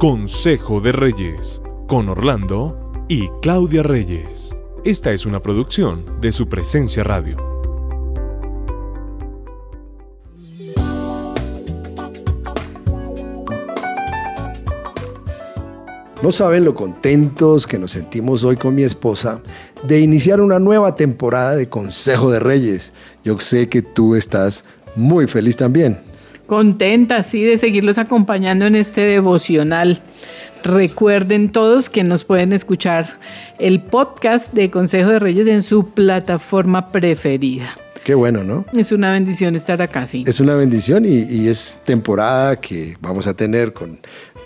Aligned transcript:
Consejo 0.00 0.80
de 0.80 0.92
Reyes, 0.92 1.60
con 1.86 2.08
Orlando 2.08 2.90
y 3.06 3.28
Claudia 3.42 3.82
Reyes. 3.82 4.56
Esta 4.82 5.12
es 5.12 5.26
una 5.26 5.42
producción 5.42 6.06
de 6.22 6.32
su 6.32 6.48
presencia 6.48 7.04
radio. 7.04 7.36
No 16.22 16.32
saben 16.32 16.64
lo 16.64 16.74
contentos 16.74 17.66
que 17.66 17.78
nos 17.78 17.92
sentimos 17.92 18.42
hoy 18.42 18.56
con 18.56 18.74
mi 18.74 18.84
esposa 18.84 19.42
de 19.82 20.00
iniciar 20.00 20.40
una 20.40 20.58
nueva 20.58 20.94
temporada 20.94 21.56
de 21.56 21.68
Consejo 21.68 22.30
de 22.30 22.40
Reyes. 22.40 22.94
Yo 23.22 23.38
sé 23.38 23.68
que 23.68 23.82
tú 23.82 24.14
estás 24.14 24.64
muy 24.96 25.26
feliz 25.26 25.58
también. 25.58 26.09
Contenta, 26.50 27.22
sí, 27.22 27.44
de 27.44 27.58
seguirlos 27.58 27.96
acompañando 27.96 28.66
en 28.66 28.74
este 28.74 29.02
devocional. 29.02 30.02
Recuerden 30.64 31.52
todos 31.52 31.88
que 31.88 32.02
nos 32.02 32.24
pueden 32.24 32.52
escuchar 32.52 33.20
el 33.60 33.80
podcast 33.80 34.52
de 34.52 34.68
Consejo 34.68 35.10
de 35.10 35.20
Reyes 35.20 35.46
en 35.46 35.62
su 35.62 35.90
plataforma 35.90 36.90
preferida. 36.90 37.76
Qué 38.02 38.14
bueno, 38.14 38.42
¿no? 38.42 38.64
Es 38.72 38.90
una 38.90 39.12
bendición 39.12 39.54
estar 39.54 39.80
acá, 39.80 40.08
sí. 40.08 40.24
Es 40.26 40.40
una 40.40 40.56
bendición 40.56 41.04
y, 41.04 41.22
y, 41.22 41.46
es 41.46 41.78
temporada 41.84 42.56
que 42.56 42.96
vamos 43.00 43.28
a 43.28 43.34
tener 43.34 43.72
con 43.72 44.00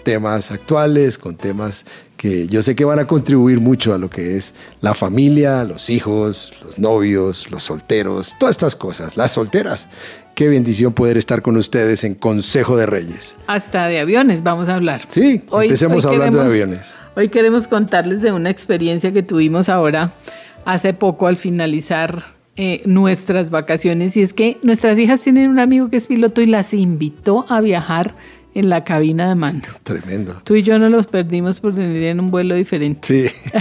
temas 0.05 0.53
actuales, 0.53 1.19
con 1.19 1.35
temas 1.35 1.85
que 2.17 2.47
yo 2.47 2.63
sé 2.63 2.77
que 2.77 2.85
van 2.85 2.99
a 2.99 3.07
contribuir 3.07 3.61
mucho 3.61 3.93
a 3.93 3.99
lo 3.99 4.09
que 4.09 4.37
es 4.37 4.55
la 4.81 4.95
familia, 4.95 5.65
los 5.65 5.91
hijos, 5.91 6.53
los 6.65 6.79
novios, 6.79 7.51
los 7.51 7.65
solteros, 7.65 8.35
todas 8.39 8.55
estas 8.55 8.77
cosas, 8.77 9.17
las 9.17 9.33
solteras. 9.33 9.89
Qué 10.35 10.49
bendición 10.49 10.93
poder 10.93 11.17
estar 11.17 11.43
con 11.43 11.57
ustedes 11.57 12.05
en 12.05 12.15
Consejo 12.15 12.77
de 12.77 12.87
Reyes. 12.87 13.37
Hasta 13.47 13.87
de 13.89 14.01
aviones 14.01 14.43
vamos 14.43 14.69
a 14.69 14.77
hablar. 14.77 15.03
Sí, 15.09 15.43
hoy, 15.51 15.67
empecemos 15.67 16.05
hoy 16.05 16.15
hablando 16.15 16.39
queremos, 16.39 16.55
de 16.55 16.63
aviones. 16.63 16.95
Hoy 17.17 17.29
queremos 17.29 17.69
contarles 17.69 18.23
de 18.23 18.33
una 18.33 18.51
experiencia 18.51 19.13
que 19.13 19.23
tuvimos 19.23 19.69
ahora, 19.69 20.13
hace 20.65 20.93
poco, 20.93 21.27
al 21.27 21.37
finalizar 21.37 22.35
eh, 22.57 22.83
nuestras 22.85 23.51
vacaciones. 23.51 24.17
Y 24.17 24.23
es 24.23 24.33
que 24.33 24.59
nuestras 24.63 24.99
hijas 24.99 25.21
tienen 25.21 25.51
un 25.51 25.59
amigo 25.59 25.89
que 25.89 25.97
es 25.97 26.07
piloto 26.07 26.41
y 26.41 26.47
las 26.47 26.73
invitó 26.73 27.47
a 27.49 27.61
viajar 27.61 28.15
en 28.55 28.69
la 28.69 28.85
cabina 28.85 29.29
de 29.29 29.35
mando. 29.35 29.69
Tremendo. 29.83 30.41
Tú 30.45 30.55
y 30.55 30.63
yo 30.63 30.79
no 30.79 30.89
los 30.89 31.07
perdimos 31.07 31.61
por 31.61 31.75
venir 31.75 32.05
en 32.05 32.21
un 32.21 32.31
vuelo 32.31 32.55
diferente. 32.55 33.07
Sí. 33.07 33.51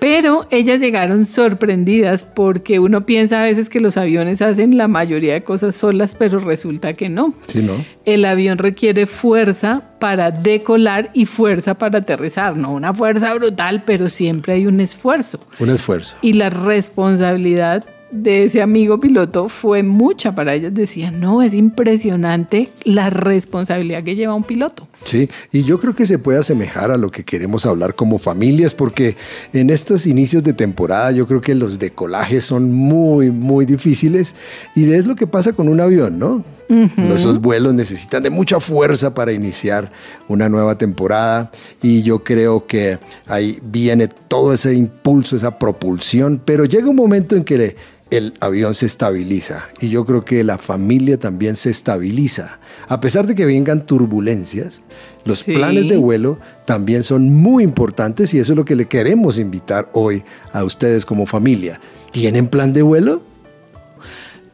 Pero 0.00 0.46
ellas 0.50 0.80
llegaron 0.80 1.26
sorprendidas 1.26 2.22
porque 2.22 2.78
uno 2.78 3.04
piensa 3.04 3.42
a 3.42 3.44
veces 3.44 3.68
que 3.68 3.80
los 3.80 3.96
aviones 3.96 4.40
hacen 4.42 4.76
la 4.76 4.86
mayoría 4.86 5.34
de 5.34 5.42
cosas 5.42 5.74
solas, 5.74 6.14
pero 6.14 6.38
resulta 6.38 6.92
que 6.92 7.08
no. 7.08 7.34
Sí, 7.46 7.62
¿no? 7.62 7.84
El 8.04 8.24
avión 8.24 8.58
requiere 8.58 9.06
fuerza 9.06 9.82
para 9.98 10.30
decolar 10.30 11.10
y 11.14 11.26
fuerza 11.26 11.74
para 11.74 11.98
aterrizar. 11.98 12.56
No 12.56 12.72
una 12.72 12.94
fuerza 12.94 13.34
brutal, 13.34 13.82
pero 13.84 14.08
siempre 14.08 14.54
hay 14.54 14.66
un 14.66 14.80
esfuerzo. 14.80 15.40
Un 15.58 15.70
esfuerzo. 15.70 16.16
Y 16.22 16.34
la 16.34 16.50
responsabilidad 16.50 17.84
de 18.10 18.44
ese 18.44 18.62
amigo 18.62 19.00
piloto 19.00 19.48
fue 19.48 19.82
mucha 19.82 20.34
para 20.34 20.54
ellas. 20.54 20.74
Decían, 20.74 21.20
no, 21.20 21.42
es 21.42 21.54
impresionante 21.54 22.70
la 22.84 23.10
responsabilidad 23.10 24.02
que 24.02 24.16
lleva 24.16 24.34
un 24.34 24.44
piloto. 24.44 24.88
Sí, 25.04 25.28
y 25.52 25.62
yo 25.62 25.78
creo 25.78 25.94
que 25.94 26.06
se 26.06 26.18
puede 26.18 26.38
asemejar 26.38 26.90
a 26.90 26.96
lo 26.96 27.10
que 27.10 27.24
queremos 27.24 27.66
hablar 27.66 27.94
como 27.94 28.18
familias, 28.18 28.74
porque 28.74 29.16
en 29.52 29.70
estos 29.70 30.06
inicios 30.06 30.42
de 30.42 30.52
temporada 30.52 31.12
yo 31.12 31.26
creo 31.26 31.40
que 31.40 31.54
los 31.54 31.78
decolajes 31.78 32.44
son 32.44 32.72
muy, 32.72 33.30
muy 33.30 33.64
difíciles 33.64 34.34
y 34.74 34.90
es 34.92 35.06
lo 35.06 35.14
que 35.14 35.26
pasa 35.26 35.52
con 35.52 35.68
un 35.68 35.80
avión, 35.80 36.18
¿no? 36.18 36.44
Uh 36.70 36.84
-huh. 36.84 37.14
Esos 37.14 37.40
vuelos 37.40 37.72
necesitan 37.72 38.22
de 38.22 38.28
mucha 38.28 38.60
fuerza 38.60 39.14
para 39.14 39.32
iniciar 39.32 39.90
una 40.28 40.50
nueva 40.50 40.76
temporada 40.76 41.50
y 41.82 42.02
yo 42.02 42.22
creo 42.22 42.66
que 42.66 42.98
ahí 43.26 43.58
viene 43.62 44.08
todo 44.08 44.52
ese 44.52 44.74
impulso, 44.74 45.36
esa 45.36 45.58
propulsión, 45.58 46.42
pero 46.44 46.66
llega 46.66 46.90
un 46.90 46.96
momento 46.96 47.36
en 47.36 47.44
que 47.44 47.76
el 48.10 48.34
avión 48.40 48.74
se 48.74 48.86
estabiliza 48.86 49.68
y 49.80 49.90
yo 49.90 50.04
creo 50.04 50.24
que 50.24 50.42
la 50.44 50.58
familia 50.58 51.18
también 51.18 51.56
se 51.56 51.70
estabiliza. 51.70 52.58
A 52.88 53.00
pesar 53.00 53.26
de 53.26 53.34
que 53.34 53.44
vengan 53.44 53.84
turbulencias, 53.84 54.82
los 55.24 55.40
sí. 55.40 55.52
planes 55.52 55.88
de 55.88 55.98
vuelo 55.98 56.38
también 56.64 57.02
son 57.02 57.30
muy 57.30 57.64
importantes 57.64 58.32
y 58.32 58.38
eso 58.38 58.52
es 58.52 58.56
lo 58.56 58.64
que 58.64 58.76
le 58.76 58.86
queremos 58.86 59.38
invitar 59.38 59.90
hoy 59.92 60.24
a 60.52 60.64
ustedes 60.64 61.04
como 61.04 61.26
familia. 61.26 61.80
¿Tienen 62.10 62.48
plan 62.48 62.72
de 62.72 62.82
vuelo? 62.82 63.22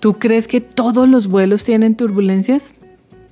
¿Tú 0.01 0.19
crees 0.19 0.49
que 0.49 0.61
todos 0.61 1.09
los 1.09 1.29
vuelos 1.29 1.65
tienen 1.65 1.95
turbulencias? 1.95 2.75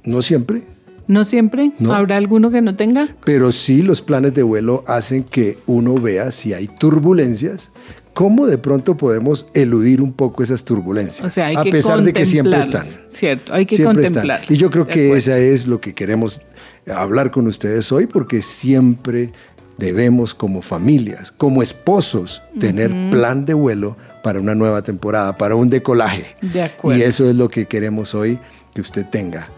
No 0.04 0.22
siempre. 0.22 0.62
¿No 1.06 1.24
siempre? 1.24 1.72
No. 1.78 1.92
¿Habrá 1.92 2.16
alguno 2.16 2.50
que 2.50 2.60
no 2.60 2.76
tenga? 2.76 3.08
Pero 3.24 3.52
sí 3.52 3.82
los 3.82 4.02
planes 4.02 4.34
de 4.34 4.42
vuelo 4.42 4.84
hacen 4.86 5.24
que 5.24 5.58
uno 5.66 5.94
vea 5.94 6.30
si 6.30 6.54
hay 6.54 6.68
turbulencias, 6.68 7.70
cómo 8.14 8.46
de 8.46 8.58
pronto 8.58 8.96
podemos 8.96 9.46
eludir 9.54 10.00
un 10.00 10.12
poco 10.12 10.42
esas 10.42 10.64
turbulencias, 10.64 11.26
o 11.26 11.30
sea, 11.30 11.46
hay 11.46 11.56
a 11.56 11.62
que 11.62 11.70
pesar 11.70 12.02
de 12.02 12.12
que 12.12 12.26
siempre 12.26 12.58
están. 12.58 12.86
Cierto, 13.08 13.52
hay 13.54 13.66
que 13.66 13.76
siempre 13.76 14.04
contemplar. 14.04 14.40
Están. 14.42 14.54
Y 14.54 14.58
yo 14.58 14.70
creo 14.70 14.86
que 14.86 15.16
esa 15.16 15.38
es 15.38 15.66
lo 15.66 15.80
que 15.80 15.94
queremos 15.94 16.40
hablar 16.86 17.30
con 17.30 17.46
ustedes 17.46 17.90
hoy, 17.92 18.06
porque 18.06 18.42
siempre 18.42 19.32
debemos 19.78 20.34
como 20.34 20.62
familias, 20.62 21.32
como 21.32 21.62
esposos, 21.62 22.42
tener 22.60 22.90
uh 22.90 22.94
-huh. 22.94 23.10
plan 23.10 23.44
de 23.44 23.54
vuelo 23.54 23.96
para 24.22 24.38
una 24.38 24.54
nueva 24.54 24.82
temporada, 24.82 25.36
para 25.36 25.56
un 25.56 25.70
decolaje. 25.70 26.36
De 26.40 26.62
acuerdo. 26.62 26.98
Y 26.98 27.02
eso 27.02 27.28
es 27.28 27.34
lo 27.34 27.48
que 27.48 27.66
queremos 27.66 28.14
hoy 28.14 28.38
que 28.74 28.80
usted 28.80 29.06
tenga. 29.06 29.48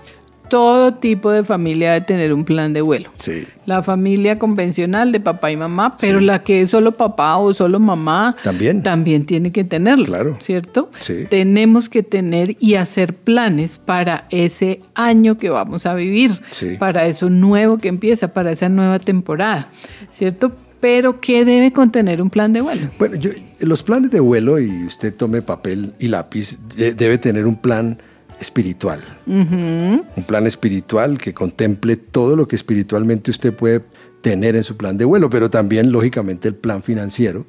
Todo 0.48 0.94
tipo 0.94 1.30
de 1.30 1.42
familia 1.42 1.92
debe 1.92 2.04
tener 2.04 2.32
un 2.32 2.44
plan 2.44 2.72
de 2.72 2.82
vuelo. 2.82 3.10
Sí. 3.16 3.44
La 3.66 3.82
familia 3.82 4.38
convencional 4.38 5.10
de 5.10 5.20
papá 5.20 5.50
y 5.50 5.56
mamá, 5.56 5.96
pero 6.00 6.18
sí. 6.18 6.24
la 6.24 6.42
que 6.42 6.62
es 6.62 6.70
solo 6.70 6.92
papá 6.92 7.38
o 7.38 7.54
solo 7.54 7.80
mamá 7.80 8.36
también, 8.42 8.82
también 8.82 9.24
tiene 9.24 9.52
que 9.52 9.64
tenerlo. 9.64 10.04
Claro. 10.04 10.36
¿Cierto? 10.40 10.90
Sí. 11.00 11.26
Tenemos 11.30 11.88
que 11.88 12.02
tener 12.02 12.56
y 12.60 12.74
hacer 12.74 13.14
planes 13.14 13.78
para 13.78 14.26
ese 14.30 14.80
año 14.94 15.38
que 15.38 15.50
vamos 15.50 15.86
a 15.86 15.94
vivir, 15.94 16.40
sí. 16.50 16.76
para 16.78 17.06
eso 17.06 17.30
nuevo 17.30 17.78
que 17.78 17.88
empieza, 17.88 18.32
para 18.32 18.52
esa 18.52 18.68
nueva 18.68 18.98
temporada. 18.98 19.68
¿Cierto? 20.10 20.52
Pero, 20.84 21.18
¿qué 21.18 21.46
debe 21.46 21.72
contener 21.72 22.20
un 22.20 22.28
plan 22.28 22.52
de 22.52 22.60
vuelo? 22.60 22.90
Bueno, 22.98 23.16
yo, 23.16 23.30
los 23.60 23.82
planes 23.82 24.10
de 24.10 24.20
vuelo, 24.20 24.58
y 24.58 24.84
usted 24.84 25.14
tome 25.14 25.40
papel 25.40 25.94
y 25.98 26.08
lápiz, 26.08 26.58
debe 26.76 27.16
tener 27.16 27.46
un 27.46 27.56
plan 27.56 27.96
espiritual. 28.40 29.00
Uh 29.26 29.32
-huh. 29.32 30.04
Un 30.16 30.24
plan 30.24 30.46
espiritual 30.46 31.18
que 31.18 31.32
contemple 31.32 31.96
todo 31.96 32.36
lo 32.36 32.46
que 32.46 32.56
espiritualmente 32.56 33.30
usted 33.30 33.52
puede 33.54 33.82
tener 34.20 34.56
en 34.56 34.62
su 34.62 34.76
plan 34.76 34.96
de 34.96 35.04
vuelo, 35.04 35.28
pero 35.28 35.50
también, 35.50 35.92
lógicamente, 35.92 36.48
el 36.48 36.54
plan 36.54 36.82
financiero. 36.82 37.44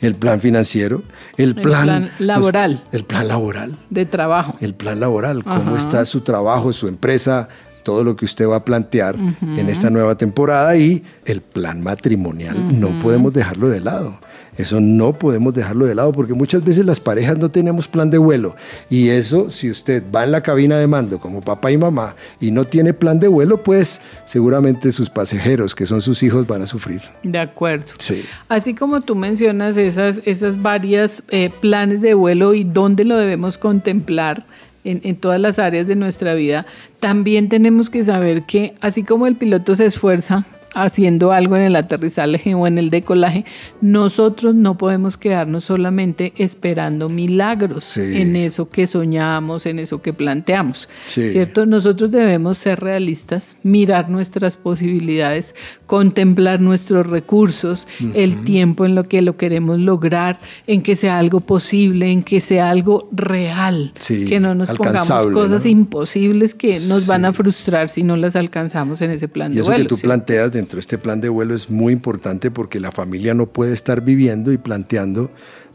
El 0.00 0.14
plan 0.14 0.40
financiero, 0.40 1.02
el, 1.36 1.50
el 1.50 1.54
plan, 1.56 2.10
laboral. 2.18 2.72
Los, 2.84 2.94
el 3.00 3.04
plan 3.04 3.28
laboral. 3.28 3.76
De 3.90 4.06
trabajo. 4.06 4.56
El 4.60 4.74
plan 4.74 5.00
laboral. 5.00 5.42
Cómo 5.42 5.76
está 5.76 6.04
su 6.04 6.20
trabajo, 6.20 6.72
su 6.72 6.86
empresa, 6.86 7.48
todo 7.82 8.04
lo 8.04 8.14
que 8.14 8.24
usted 8.24 8.48
va 8.48 8.56
a 8.56 8.64
plantear 8.64 9.16
uh 9.16 9.32
-huh. 9.40 9.58
en 9.58 9.68
esta 9.68 9.90
nueva 9.90 10.16
temporada 10.16 10.76
y 10.76 11.02
el 11.24 11.40
plan 11.40 11.82
matrimonial. 11.82 12.56
Uh 12.56 12.60
-huh. 12.60 12.78
No 12.78 13.02
podemos 13.02 13.32
dejarlo 13.32 13.68
de 13.68 13.80
lado. 13.80 14.18
Eso 14.56 14.80
no 14.80 15.18
podemos 15.18 15.52
dejarlo 15.52 15.86
de 15.86 15.94
lado 15.94 16.12
porque 16.12 16.34
muchas 16.34 16.64
veces 16.64 16.86
las 16.86 17.00
parejas 17.00 17.38
no 17.38 17.50
tenemos 17.50 17.88
plan 17.88 18.10
de 18.10 18.18
vuelo. 18.18 18.54
Y 18.88 19.08
eso, 19.08 19.50
si 19.50 19.70
usted 19.70 20.02
va 20.14 20.24
en 20.24 20.32
la 20.32 20.42
cabina 20.42 20.78
de 20.78 20.86
mando 20.86 21.18
como 21.18 21.40
papá 21.40 21.72
y 21.72 21.78
mamá 21.78 22.14
y 22.40 22.50
no 22.50 22.64
tiene 22.64 22.94
plan 22.94 23.18
de 23.18 23.28
vuelo, 23.28 23.62
pues 23.62 24.00
seguramente 24.24 24.92
sus 24.92 25.10
pasajeros, 25.10 25.74
que 25.74 25.86
son 25.86 26.00
sus 26.00 26.22
hijos, 26.22 26.46
van 26.46 26.62
a 26.62 26.66
sufrir. 26.66 27.02
De 27.22 27.38
acuerdo. 27.38 27.92
Sí. 27.98 28.24
Así 28.48 28.74
como 28.74 29.00
tú 29.00 29.14
mencionas 29.14 29.76
esas, 29.76 30.18
esas 30.24 30.60
varias 30.60 31.22
eh, 31.30 31.50
planes 31.60 32.00
de 32.00 32.14
vuelo 32.14 32.54
y 32.54 32.64
dónde 32.64 33.04
lo 33.04 33.16
debemos 33.16 33.58
contemplar. 33.58 34.44
En, 34.86 35.00
en, 35.02 35.16
todas 35.16 35.40
las 35.40 35.58
áreas 35.58 35.86
de 35.86 35.96
nuestra 35.96 36.34
vida, 36.34 36.66
también 37.00 37.48
tenemos 37.48 37.88
que 37.88 38.04
saber 38.04 38.42
que 38.42 38.74
así 38.82 39.02
como 39.02 39.26
el 39.26 39.34
piloto 39.34 39.74
se 39.76 39.86
esfuerza 39.86 40.44
haciendo 40.74 41.32
algo 41.32 41.56
en 41.56 41.62
el 41.62 41.76
aterrizaje 41.76 42.54
o 42.54 42.66
en 42.66 42.78
el 42.78 42.90
decolaje, 42.90 43.44
nosotros 43.80 44.54
no 44.54 44.76
podemos 44.76 45.16
quedarnos 45.16 45.64
solamente 45.64 46.32
esperando 46.36 47.08
milagros 47.08 47.84
sí. 47.84 48.00
en 48.14 48.36
eso 48.36 48.68
que 48.68 48.86
soñamos, 48.86 49.66
en 49.66 49.78
eso 49.78 50.02
que 50.02 50.12
planteamos, 50.12 50.88
sí. 51.06 51.28
¿cierto? 51.28 51.66
Nosotros 51.66 52.10
debemos 52.10 52.58
ser 52.58 52.80
realistas, 52.80 53.56
mirar 53.62 54.10
nuestras 54.10 54.56
posibilidades, 54.56 55.54
contemplar 55.86 56.60
nuestros 56.60 57.06
recursos, 57.06 57.86
uh 58.00 58.04
-huh. 58.04 58.12
el 58.14 58.44
tiempo 58.44 58.84
en 58.84 58.94
lo 58.94 59.04
que 59.04 59.22
lo 59.22 59.36
queremos 59.36 59.78
lograr, 59.80 60.38
en 60.66 60.82
que 60.82 60.96
sea 60.96 61.18
algo 61.18 61.40
posible, 61.40 62.10
en 62.10 62.22
que 62.22 62.40
sea 62.40 62.70
algo 62.70 63.08
real, 63.12 63.92
sí. 63.98 64.26
que 64.26 64.40
no 64.40 64.54
nos 64.54 64.70
pongamos 64.72 65.32
cosas 65.32 65.64
¿no? 65.64 65.70
imposibles 65.70 66.54
que 66.54 66.80
nos 66.80 67.06
van 67.06 67.24
a 67.24 67.32
frustrar 67.32 67.88
si 67.88 68.02
no 68.02 68.16
las 68.16 68.36
alcanzamos 68.36 69.00
en 69.00 69.10
ese 69.10 69.28
plan 69.28 69.52
y 69.52 69.56
de 69.56 69.60
eso 69.60 69.70
vuelo. 69.70 69.84
que 69.84 69.88
tú 69.88 69.98
planteas 69.98 70.52
dentro 70.52 70.63
este 70.72 70.98
plan 70.98 71.20
de 71.20 71.28
vuelo 71.28 71.54
es 71.54 71.70
muy 71.70 71.92
importante 71.92 72.50
porque 72.50 72.80
la 72.80 72.92
familia 72.92 73.34
no 73.34 73.46
puede 73.46 73.72
estar 73.72 74.00
viviendo 74.00 74.52
y 74.52 74.58
planteando 74.58 75.30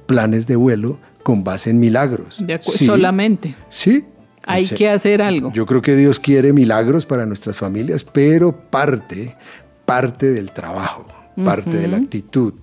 planes 0.06 0.48
de 0.48 0.56
vuelo 0.56 1.00
con 1.24 1.44
base 1.44 1.70
en 1.70 1.80
milagros. 1.80 2.38
De 2.46 2.60
sí. 2.62 2.86
Solamente. 2.86 3.56
Sí. 3.70 4.06
Hay 4.44 4.66
que 4.66 4.90
hacer 4.90 5.22
algo. 5.22 5.52
Yo 5.54 5.66
creo 5.66 5.82
que 5.82 5.96
Dios 5.96 6.20
quiere 6.20 6.54
milagros 6.54 7.06
para 7.06 7.26
nuestras 7.26 7.56
familias, 7.56 8.04
pero 8.04 8.52
parte, 8.52 9.36
parte 9.86 10.32
del 10.32 10.52
trabajo, 10.52 11.06
parte 11.46 11.78
de 11.78 11.88
la 11.88 11.98
actitud, 11.98 12.54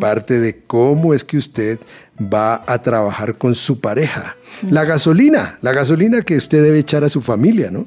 parte 0.00 0.40
de 0.40 0.62
cómo 0.66 1.12
es 1.12 1.24
que 1.24 1.36
usted 1.36 1.78
va 2.18 2.62
a 2.66 2.80
trabajar 2.80 3.36
con 3.36 3.54
su 3.54 3.80
pareja. 3.80 4.36
La 4.70 4.84
gasolina, 4.84 5.58
la 5.60 5.72
gasolina 5.72 6.22
que 6.22 6.36
usted 6.36 6.62
debe 6.62 6.78
echar 6.78 7.04
a 7.04 7.10
su 7.10 7.20
familia, 7.20 7.70
¿no? 7.70 7.86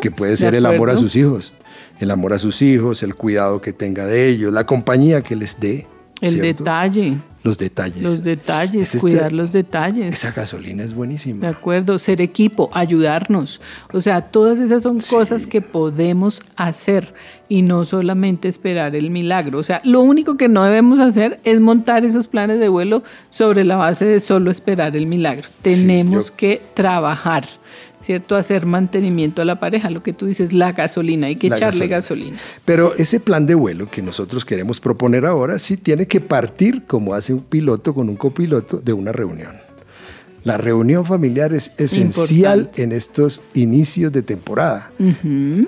Que 0.00 0.10
puede 0.10 0.36
ser 0.36 0.54
el 0.54 0.66
amor 0.66 0.90
a 0.90 0.96
sus 0.96 1.14
hijos, 1.14 1.52
el 2.00 2.10
amor 2.10 2.32
a 2.32 2.38
sus 2.38 2.60
hijos, 2.60 3.02
el 3.02 3.14
cuidado 3.14 3.60
que 3.60 3.72
tenga 3.72 4.06
de 4.06 4.28
ellos, 4.28 4.52
la 4.52 4.66
compañía 4.66 5.20
que 5.20 5.36
les 5.36 5.60
dé. 5.60 5.86
El 6.20 6.40
detalle. 6.40 7.18
Los 7.44 7.58
detalles. 7.58 8.00
Los 8.00 8.22
detalles, 8.22 8.96
cuidar 9.00 9.32
los 9.32 9.50
detalles. 9.50 10.14
Esa 10.14 10.30
gasolina 10.30 10.84
es 10.84 10.94
buenísima. 10.94 11.40
De 11.40 11.48
acuerdo, 11.48 11.98
ser 11.98 12.20
equipo, 12.20 12.70
ayudarnos. 12.72 13.60
O 13.92 14.00
sea, 14.00 14.20
todas 14.20 14.60
esas 14.60 14.84
son 14.84 15.00
cosas 15.00 15.48
que 15.48 15.60
podemos 15.60 16.42
hacer 16.54 17.12
y 17.48 17.62
no 17.62 17.84
solamente 17.84 18.48
esperar 18.48 18.94
el 18.94 19.10
milagro. 19.10 19.58
O 19.58 19.64
sea, 19.64 19.80
lo 19.84 20.02
único 20.02 20.36
que 20.36 20.48
no 20.48 20.62
debemos 20.62 21.00
hacer 21.00 21.40
es 21.42 21.58
montar 21.58 22.04
esos 22.04 22.28
planes 22.28 22.60
de 22.60 22.68
vuelo 22.68 23.02
sobre 23.28 23.64
la 23.64 23.74
base 23.74 24.04
de 24.04 24.20
solo 24.20 24.52
esperar 24.52 24.96
el 24.96 25.06
milagro. 25.06 25.48
Tenemos 25.62 26.30
que 26.30 26.62
trabajar 26.74 27.48
¿cierto? 28.02 28.36
Hacer 28.36 28.66
mantenimiento 28.66 29.42
a 29.42 29.44
la 29.44 29.60
pareja, 29.60 29.90
lo 29.90 30.02
que 30.02 30.12
tú 30.12 30.26
dices, 30.26 30.52
la 30.52 30.72
gasolina, 30.72 31.28
hay 31.28 31.36
que 31.36 31.46
echarle 31.46 31.88
gasolina. 31.88 32.36
Pero 32.64 32.94
ese 32.96 33.20
plan 33.20 33.46
de 33.46 33.54
vuelo 33.54 33.88
que 33.90 34.02
nosotros 34.02 34.44
queremos 34.44 34.80
proponer 34.80 35.24
ahora 35.24 35.58
sí 35.58 35.76
tiene 35.76 36.06
que 36.06 36.20
partir, 36.20 36.84
como 36.86 37.14
hace 37.14 37.32
un 37.32 37.42
piloto 37.42 37.94
con 37.94 38.08
un 38.08 38.16
copiloto, 38.16 38.78
de 38.78 38.92
una 38.92 39.12
reunión. 39.12 39.61
La 40.44 40.58
reunión 40.58 41.04
familiar 41.04 41.52
es 41.54 41.72
esencial 41.76 42.70
en 42.76 42.92
estos 42.92 43.42
inicios 43.54 44.12
de 44.12 44.22
temporada. 44.22 44.90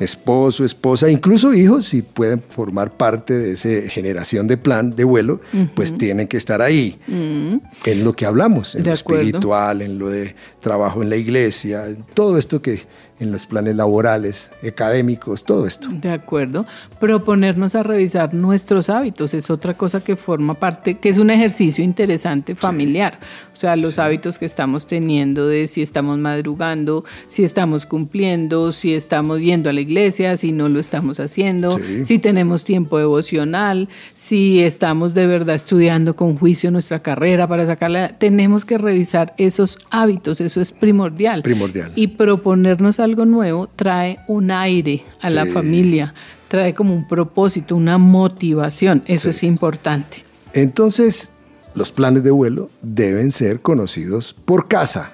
Esposo, 0.00 0.64
esposa, 0.64 1.10
incluso 1.10 1.54
hijos, 1.54 1.86
si 1.86 2.02
pueden 2.02 2.42
formar 2.42 2.96
parte 2.96 3.34
de 3.34 3.52
esa 3.52 3.90
generación 3.90 4.48
de 4.48 4.56
plan 4.56 4.90
de 4.90 5.04
vuelo, 5.04 5.40
pues 5.74 5.96
tienen 5.96 6.28
que 6.28 6.36
estar 6.36 6.60
ahí. 6.62 6.98
En 7.08 8.04
lo 8.04 8.14
que 8.14 8.26
hablamos, 8.26 8.74
en 8.74 8.84
lo 8.84 8.92
espiritual, 8.92 9.82
en 9.82 9.98
lo 9.98 10.10
de 10.10 10.34
trabajo 10.60 11.02
en 11.02 11.10
la 11.10 11.16
iglesia, 11.16 11.86
en 11.86 12.04
todo 12.14 12.38
esto 12.38 12.60
que 12.60 12.82
en 13.24 13.32
los 13.32 13.46
planes 13.46 13.76
laborales, 13.76 14.50
académicos, 14.66 15.44
todo 15.44 15.66
esto. 15.66 15.88
De 15.90 16.10
acuerdo. 16.10 16.64
Proponernos 17.00 17.74
a 17.74 17.82
revisar 17.82 18.32
nuestros 18.34 18.88
hábitos 18.88 19.34
es 19.34 19.50
otra 19.50 19.74
cosa 19.74 20.00
que 20.00 20.16
forma 20.16 20.54
parte, 20.54 20.98
que 20.98 21.08
es 21.08 21.18
un 21.18 21.30
ejercicio 21.30 21.82
interesante 21.82 22.54
familiar. 22.54 23.18
O 23.52 23.56
sea, 23.56 23.76
los 23.76 23.98
hábitos 23.98 24.38
que 24.38 24.46
estamos 24.46 24.86
teniendo 24.86 25.46
de 25.46 25.66
si 25.66 25.82
estamos 25.82 26.18
madrugando, 26.18 27.04
si 27.28 27.44
estamos 27.44 27.86
cumpliendo, 27.86 28.72
si 28.72 28.94
estamos 28.94 29.40
yendo 29.40 29.70
a 29.70 29.72
la 29.72 29.80
iglesia, 29.80 30.36
si 30.36 30.52
no 30.52 30.68
lo 30.68 30.80
estamos 30.80 31.20
haciendo, 31.20 31.78
si 32.02 32.18
tenemos 32.18 32.64
tiempo 32.64 32.98
devocional, 32.98 33.88
si 34.14 34.60
estamos 34.60 35.14
de 35.14 35.26
verdad 35.26 35.56
estudiando 35.56 36.16
con 36.16 36.36
juicio 36.36 36.70
nuestra 36.70 37.00
carrera 37.00 37.48
para 37.48 37.66
sacarla. 37.66 38.08
Tenemos 38.08 38.64
que 38.64 38.78
revisar 38.78 39.34
esos 39.38 39.78
hábitos, 39.90 40.40
eso 40.40 40.60
es 40.60 40.72
primordial. 40.72 41.42
Primordial. 41.42 41.92
Y 41.94 42.08
proponernos 42.08 43.00
algo 43.00 43.13
nuevo 43.14 43.68
trae 43.68 44.18
un 44.26 44.50
aire 44.50 45.04
a 45.20 45.30
la 45.30 45.46
familia, 45.46 46.12
trae 46.48 46.74
como 46.74 46.94
un 46.94 47.06
propósito, 47.06 47.76
una 47.76 47.98
motivación. 47.98 49.02
Eso 49.06 49.30
es 49.30 49.42
importante. 49.42 50.24
Entonces, 50.52 51.30
los 51.74 51.92
planes 51.92 52.22
de 52.22 52.30
vuelo 52.30 52.70
deben 52.82 53.32
ser 53.32 53.60
conocidos 53.60 54.34
por 54.44 54.68
casa. 54.68 55.12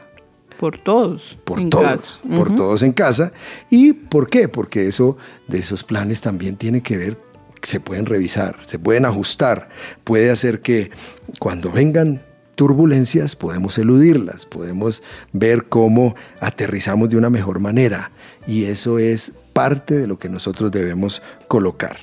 Por 0.58 0.79
todos. 0.79 1.38
Por 1.44 1.69
todos. 1.70 2.20
Por 2.29 2.55
todos 2.55 2.82
en 2.82 2.93
casa. 2.93 3.32
¿Y 3.70 3.94
por 3.94 4.29
qué? 4.29 4.49
Porque 4.49 4.87
eso 4.87 5.17
de 5.49 5.58
esos 5.58 5.85
planes 5.85 6.20
también 6.20 6.56
tiene 6.56 6.82
que 6.82 6.99
ver, 6.99 7.19
se 7.62 7.81
pueden 7.81 8.05
revisar, 8.06 8.58
se 8.67 8.79
pueden 8.79 9.06
ajustar. 9.06 9.70
Puede 10.05 10.31
hacer 10.31 10.61
que 10.61 10.91
cuando 11.38 11.70
vengan 11.70 12.23
turbulencias 12.61 13.37
podemos 13.37 13.79
eludirlas, 13.79 14.45
podemos 14.45 15.03
ver 15.33 15.65
cómo 15.71 16.15
aterrizamos 16.41 17.09
de 17.09 17.17
una 17.17 17.31
mejor 17.31 17.59
manera 17.59 18.11
y 18.47 18.65
eso 18.65 18.99
es 18.99 19.33
parte 19.55 19.97
de 19.97 20.07
lo 20.07 20.19
que 20.19 20.29
nosotros 20.29 20.71
debemos 20.71 21.23
colocar. 21.49 21.97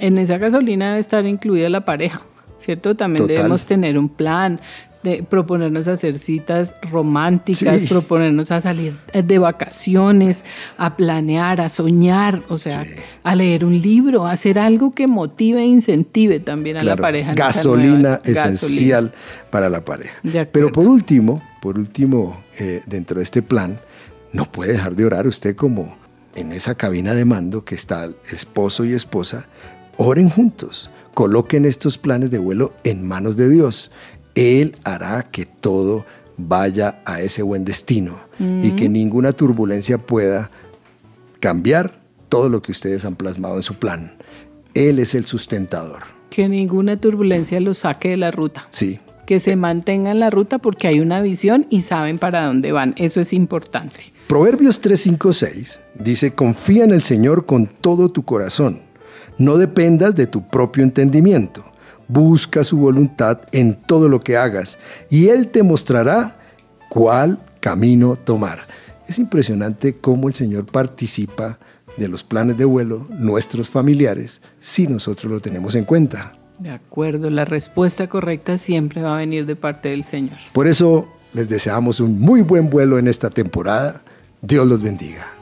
En 0.00 0.18
esa 0.18 0.36
gasolina 0.36 0.88
debe 0.88 0.98
estar 0.98 1.24
incluida 1.26 1.68
la 1.68 1.84
pareja, 1.84 2.22
¿cierto? 2.58 2.96
También 2.96 3.28
debemos 3.28 3.66
tener 3.66 3.96
un 3.98 4.08
plan, 4.08 4.58
de 5.02 5.22
proponernos 5.22 5.86
hacer 5.86 6.18
citas 6.18 6.74
románticas, 6.90 7.80
proponernos 7.88 8.50
a 8.50 8.60
salir 8.60 8.96
de 9.12 9.38
vacaciones, 9.38 10.44
a 10.76 10.96
planear, 10.96 11.60
a 11.60 11.68
soñar, 11.68 12.42
o 12.48 12.58
sea, 12.58 12.84
a 13.22 13.34
leer 13.34 13.64
un 13.64 13.80
libro, 13.80 14.26
a 14.26 14.32
hacer 14.32 14.58
algo 14.58 14.94
que 14.94 15.06
motive 15.06 15.60
e 15.60 15.66
incentive 15.66 16.40
también 16.40 16.76
a 16.78 16.82
la 16.82 16.96
pareja. 16.96 17.34
Gasolina 17.34 18.20
esencial 18.24 19.12
para 19.50 19.68
la 19.68 19.84
pareja. 19.84 20.14
Pero 20.52 20.72
por 20.72 20.86
último, 20.86 21.42
por 21.60 21.78
último, 21.78 22.40
eh, 22.58 22.82
dentro 22.86 23.18
de 23.18 23.24
este 23.24 23.42
plan, 23.42 23.78
no 24.32 24.50
puede 24.50 24.72
dejar 24.72 24.94
de 24.96 25.04
orar 25.04 25.26
usted 25.26 25.56
como 25.56 25.96
en 26.34 26.52
esa 26.52 26.74
cabina 26.74 27.14
de 27.14 27.24
mando 27.24 27.64
que 27.64 27.74
está 27.74 28.08
esposo 28.30 28.84
y 28.84 28.92
esposa, 28.92 29.46
oren 29.96 30.30
juntos, 30.30 30.90
coloquen 31.14 31.64
estos 31.64 31.98
planes 31.98 32.30
de 32.30 32.38
vuelo 32.38 32.72
en 32.84 33.06
manos 33.06 33.36
de 33.36 33.48
Dios. 33.48 33.90
Él 34.38 34.76
hará 34.84 35.24
que 35.24 35.46
todo 35.46 36.06
vaya 36.36 37.00
a 37.04 37.20
ese 37.20 37.42
buen 37.42 37.64
destino 37.64 38.20
y 38.38 38.70
que 38.70 38.88
ninguna 38.88 39.32
turbulencia 39.32 39.98
pueda 39.98 40.48
cambiar 41.40 41.98
todo 42.28 42.48
lo 42.48 42.62
que 42.62 42.70
ustedes 42.70 43.04
han 43.04 43.16
plasmado 43.16 43.56
en 43.56 43.64
su 43.64 43.74
plan. 43.74 44.12
Él 44.74 45.00
es 45.00 45.16
el 45.16 45.26
sustentador. 45.26 46.04
Que 46.30 46.48
ninguna 46.48 47.00
turbulencia 47.00 47.58
lo 47.58 47.74
saque 47.74 48.10
de 48.10 48.16
la 48.16 48.30
ruta. 48.30 48.68
Sí. 48.70 49.00
Que 49.26 49.40
se 49.40 49.56
mantenga 49.56 50.12
en 50.12 50.20
la 50.20 50.30
ruta 50.30 50.58
porque 50.58 50.86
hay 50.86 51.00
una 51.00 51.20
visión 51.20 51.66
y 51.68 51.82
saben 51.82 52.20
para 52.20 52.46
dónde 52.46 52.70
van. 52.70 52.94
Eso 52.96 53.20
es 53.20 53.32
importante. 53.32 54.12
Proverbios 54.28 54.80
3:5-6 54.80 55.80
dice, 55.98 56.30
confía 56.30 56.84
en 56.84 56.92
el 56.92 57.02
Señor 57.02 57.44
con 57.44 57.66
todo 57.66 58.08
tu 58.10 58.22
corazón. 58.22 58.82
No 59.36 59.56
dependas 59.56 60.14
de 60.14 60.28
tu 60.28 60.46
propio 60.46 60.84
entendimiento 60.84 61.67
busca 62.08 62.64
su 62.64 62.78
voluntad 62.78 63.40
en 63.52 63.74
todo 63.74 64.08
lo 64.08 64.20
que 64.20 64.36
hagas 64.36 64.78
y 65.10 65.28
Él 65.28 65.48
te 65.48 65.62
mostrará 65.62 66.36
cuál 66.88 67.38
camino 67.60 68.16
tomar. 68.16 68.66
Es 69.06 69.18
impresionante 69.18 69.96
cómo 69.96 70.28
el 70.28 70.34
Señor 70.34 70.66
participa 70.66 71.58
de 71.96 72.08
los 72.08 72.22
planes 72.22 72.56
de 72.56 72.64
vuelo 72.64 73.06
nuestros 73.10 73.68
familiares 73.68 74.40
si 74.60 74.86
nosotros 74.86 75.30
lo 75.30 75.40
tenemos 75.40 75.74
en 75.74 75.84
cuenta. 75.84 76.32
De 76.58 76.70
acuerdo, 76.70 77.30
la 77.30 77.44
respuesta 77.44 78.08
correcta 78.08 78.58
siempre 78.58 79.02
va 79.02 79.14
a 79.14 79.18
venir 79.18 79.46
de 79.46 79.56
parte 79.56 79.90
del 79.90 80.04
Señor. 80.04 80.36
Por 80.52 80.66
eso 80.66 81.08
les 81.32 81.48
deseamos 81.48 82.00
un 82.00 82.18
muy 82.20 82.42
buen 82.42 82.68
vuelo 82.68 82.98
en 82.98 83.06
esta 83.06 83.30
temporada. 83.30 84.02
Dios 84.42 84.66
los 84.66 84.82
bendiga. 84.82 85.37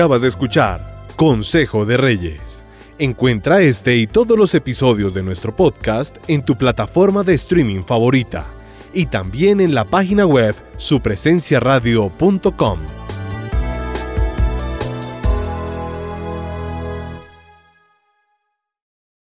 Acabas 0.00 0.22
de 0.22 0.28
escuchar 0.28 0.80
Consejo 1.14 1.84
de 1.84 1.98
Reyes. 1.98 2.40
Encuentra 2.98 3.60
este 3.60 3.96
y 3.96 4.06
todos 4.06 4.38
los 4.38 4.54
episodios 4.54 5.12
de 5.12 5.22
nuestro 5.22 5.54
podcast 5.54 6.16
en 6.26 6.42
tu 6.42 6.56
plataforma 6.56 7.22
de 7.22 7.34
streaming 7.34 7.82
favorita 7.82 8.46
y 8.94 9.04
también 9.04 9.60
en 9.60 9.74
la 9.74 9.84
página 9.84 10.24
web 10.24 10.54
supresenciaradio.com. 10.78 12.99